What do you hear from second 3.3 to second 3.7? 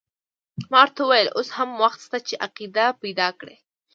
کړې.